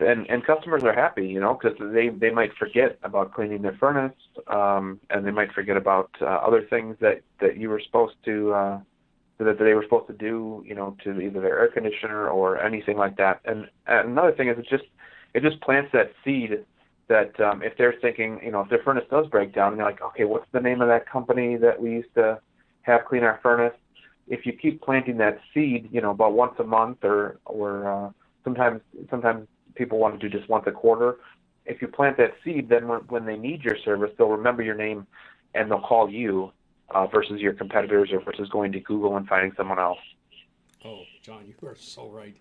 [0.00, 3.76] and and customers are happy, you know, because they they might forget about cleaning their
[3.78, 4.14] furnace,
[4.48, 8.52] um, and they might forget about uh, other things that that you were supposed to
[8.52, 8.80] uh,
[9.38, 12.96] that they were supposed to do, you know, to either their air conditioner or anything
[12.96, 13.40] like that.
[13.44, 14.84] And, and another thing is it just
[15.34, 16.64] it just plants that seed
[17.08, 19.86] that um, if they're thinking, you know, if their furnace does break down, and they're
[19.86, 22.38] like, okay, what's the name of that company that we used to
[22.82, 23.74] have clean our furnace?
[24.28, 28.10] If you keep planting that seed, you know, about once a month, or or uh,
[28.44, 31.16] sometimes sometimes people want to do just once a quarter.
[31.66, 34.74] If you plant that seed, then when, when they need your service, they'll remember your
[34.74, 35.06] name
[35.54, 36.52] and they'll call you
[36.90, 39.98] uh, versus your competitors or versus going to Google and finding someone else.
[40.84, 42.36] Oh, John, you are so right.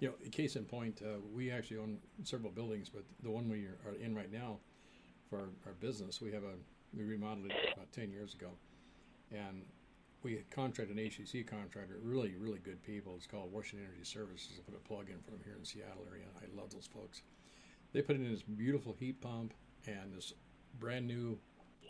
[0.00, 3.64] You know, case in point, uh, we actually own several buildings, but the one we
[3.64, 4.58] are in right now
[5.30, 6.54] for our, our business, we have a
[6.96, 8.48] we remodeled it about ten years ago,
[9.32, 9.62] and
[10.22, 13.14] we contracted an HVAC contractor, really, really good people.
[13.16, 14.58] It's called Washington Energy Services.
[14.58, 16.24] I put a plug in for them here in Seattle area.
[16.40, 17.22] I love those folks.
[17.92, 19.54] They put in this beautiful heat pump
[19.86, 20.32] and this
[20.80, 21.38] brand new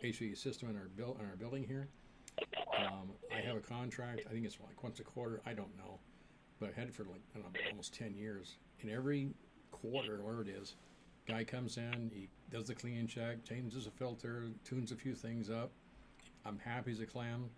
[0.03, 1.87] HVAC system in our build in our building here.
[2.77, 4.21] Um, I have a contract.
[4.29, 5.41] I think it's like once a quarter.
[5.45, 5.99] I don't know
[6.59, 8.57] but I've had it for like know, almost 10 years.
[8.81, 9.29] And every
[9.71, 10.75] quarter, whatever it is,
[11.27, 15.49] guy comes in, he does the clean check, changes a filter, tunes a few things
[15.49, 15.71] up.
[16.45, 17.49] I'm happy as a clam.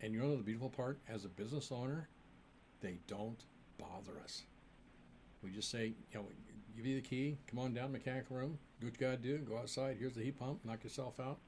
[0.00, 0.98] And you know the beautiful part?
[1.08, 2.08] As a business owner,
[2.80, 3.44] they don't
[3.78, 4.42] bother us.
[5.42, 6.26] We just say, you know,
[6.76, 9.22] give you the key, come on down to the mechanical room, do what you got
[9.22, 11.38] to do, go outside, here's the heat pump, knock yourself out.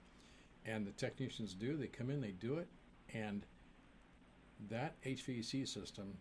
[0.66, 2.68] And the technicians do, they come in, they do it.
[3.12, 3.44] And
[4.70, 6.14] that HVAC system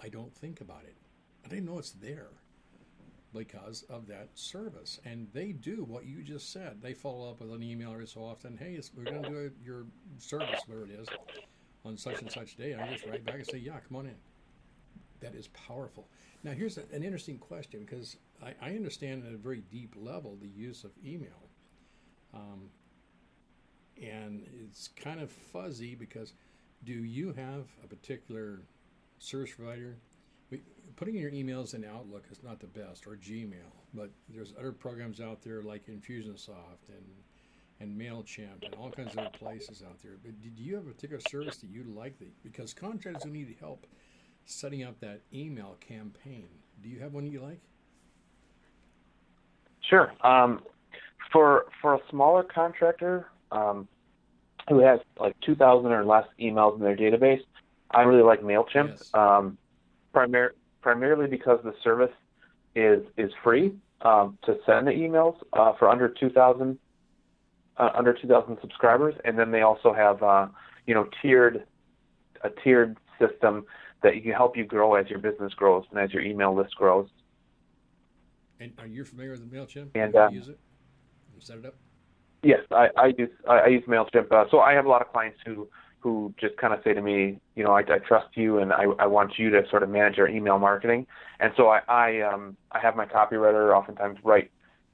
[0.00, 0.96] I don't think about it.
[1.44, 2.28] I didn't know it's there
[3.34, 5.00] because of that service.
[5.04, 6.80] And they do what you just said.
[6.82, 8.56] They follow up with an email every so often.
[8.56, 9.84] Hey, we're going to do your
[10.18, 11.08] service, where it is,
[11.84, 12.72] on such and such day.
[12.72, 14.14] And I just write back and say, yeah, come on in.
[15.20, 16.08] That is powerful.
[16.44, 20.48] Now, here's an interesting question because I, I, understand at a very deep level the
[20.48, 21.48] use of email.
[22.34, 22.68] Um,
[24.02, 26.34] and it's kind of fuzzy because
[26.84, 28.60] do you have a particular
[29.18, 29.96] service provider.
[30.96, 33.52] Putting your emails in Outlook is not the best, or Gmail,
[33.92, 37.04] but there's other programs out there like Infusionsoft and
[37.78, 40.12] and Mailchimp and all kinds of other places out there.
[40.22, 42.18] But do you have a particular service that you like?
[42.18, 43.86] That, because contractors who need help
[44.46, 46.48] setting up that email campaign,
[46.82, 47.60] do you have one you like?
[49.82, 50.10] Sure.
[50.22, 50.62] Um,
[51.30, 53.88] for for a smaller contractor um,
[54.68, 57.42] who has like 2,000 or less emails in their database,
[57.90, 59.10] I really like Mailchimp, yes.
[59.14, 59.58] um,
[60.14, 60.50] primar-
[60.82, 62.12] primarily because the service
[62.74, 66.78] is is free um, to send the emails uh, for under two thousand
[67.76, 70.48] uh, under two thousand subscribers, and then they also have uh,
[70.86, 71.64] you know tiered
[72.42, 73.64] a tiered system
[74.02, 77.08] that can help you grow as your business grows and as your email list grows.
[78.60, 79.88] And are you familiar with Mailchimp?
[79.94, 80.58] And uh, use it?
[81.34, 81.74] You set it up?
[82.42, 84.30] Yes, I, I use I, use Mailchimp.
[84.30, 85.68] Uh, so I have a lot of clients who
[86.06, 88.84] who just kind of say to me, you know, I, I trust you and I,
[89.00, 91.04] I want you to sort of manage our email marketing.
[91.40, 94.52] And so I, I, um, I have my copywriter oftentimes write,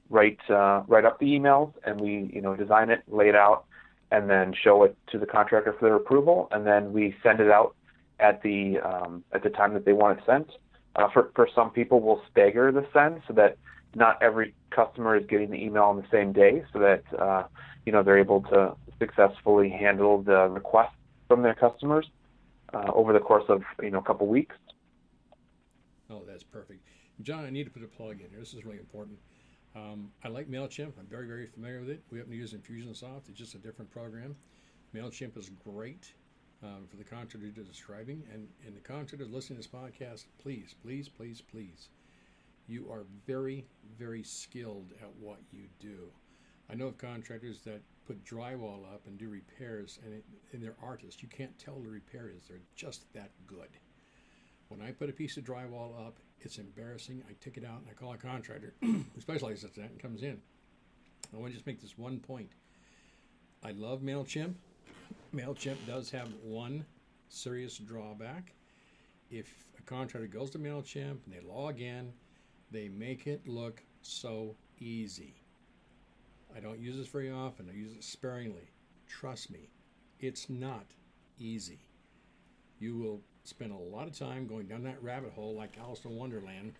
[0.09, 3.65] write, uh, write up the emails and we, you know, design it, lay it out,
[4.09, 6.47] and then show it to the contractor for their approval.
[6.49, 7.75] And then we send it out
[8.19, 10.49] at the um, at the time that they want it sent.
[10.95, 13.57] Uh, for for some people, we'll stagger the send so that
[13.95, 17.43] not every customer is getting the email on the same day, so that uh,
[17.85, 20.95] you know they're able to successfully handle the requests
[21.27, 22.07] from their customers
[22.73, 24.55] uh, over the course of you know a couple weeks.
[26.09, 26.85] Oh, that's perfect,
[27.21, 27.45] John.
[27.45, 28.39] I need to put a plug in here.
[28.39, 29.17] This is really important.
[29.75, 30.93] Um, I like Mailchimp.
[30.99, 32.03] I'm very very familiar with it.
[32.11, 33.29] We happen to use Infusionsoft.
[33.29, 34.35] It's just a different program.
[34.93, 36.13] Mailchimp is great
[36.63, 38.23] um, for the contractor describing.
[38.33, 41.89] And, and the contractors listening to this podcast, please, please, please, please,
[42.67, 43.65] you are very,
[43.97, 46.09] very skilled at what you do.
[46.69, 50.75] I know of contractors that put drywall up and do repairs, and, it, and they're
[50.81, 51.21] artists.
[51.21, 52.47] You can't tell the repair is.
[52.47, 53.69] They're just that good.
[54.69, 57.23] When I put a piece of drywall up, it's embarrassing.
[57.29, 60.23] I take it out and I call a contractor who specializes in that and comes
[60.23, 60.41] in.
[61.33, 62.49] I want to just make this one point.
[63.63, 64.53] I love MailChimp.
[65.33, 66.85] MailChimp does have one
[67.29, 68.53] serious drawback.
[69.31, 72.11] If a contractor goes to MailChimp and they log in,
[72.73, 75.35] they make it look so easy.
[76.55, 78.69] I don't use this very often, I use it sparingly.
[79.07, 79.69] Trust me,
[80.19, 80.85] it's not
[81.39, 81.79] easy.
[82.79, 86.15] You will spend a lot of time going down that rabbit hole like Alice in
[86.15, 86.73] Wonderland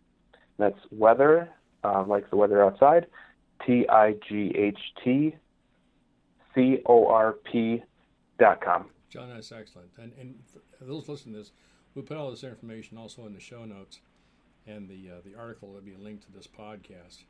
[0.57, 1.49] That's weather,
[1.83, 3.07] uh, like the weather outside,
[3.65, 5.35] T I G H T
[6.55, 7.83] C O R P
[8.39, 8.85] dot com.
[9.09, 9.89] John, that's excellent.
[9.97, 10.35] And, and
[10.81, 11.51] those listening to this,
[11.95, 13.99] we'll put all this information also in the show notes
[14.67, 17.23] and the, uh, the article will be linked to this podcast.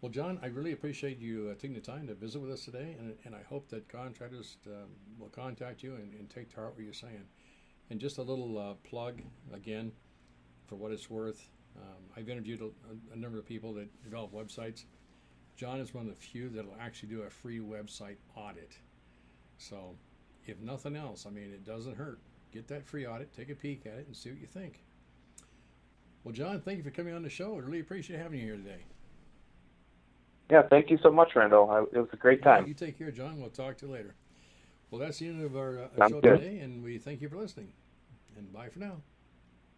[0.00, 2.96] Well, John, I really appreciate you uh, taking the time to visit with us today,
[2.98, 6.74] and, and I hope that contractors um, will contact you and, and, take to heart
[6.74, 7.24] what you're saying.
[7.88, 9.22] And just a little uh, plug
[9.54, 9.92] again
[10.66, 11.48] for what it's worth.
[11.76, 14.84] Um, I've interviewed a, a, number of people that develop websites.
[15.56, 18.78] John is one of the few that will actually do a free website audit.
[19.58, 19.96] So,
[20.46, 22.18] if nothing else, I mean, it doesn't hurt.
[22.52, 24.82] Get that free audit, take a peek at it, and see what you think.
[26.24, 27.54] Well, John, thank you for coming on the show.
[27.56, 28.84] I really appreciate having you here today.
[30.50, 31.70] Yeah, thank you so much, Randal.
[31.70, 32.62] I, it was a great time.
[32.62, 33.40] Yeah, you take care, John.
[33.40, 34.14] We'll talk to you later.
[34.90, 36.40] Well, that's the end of our uh, show good.
[36.40, 37.72] today, and we thank you for listening.
[38.36, 38.96] And bye for now.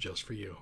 [0.00, 0.56] just for you.